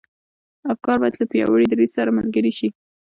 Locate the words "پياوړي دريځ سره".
1.31-2.15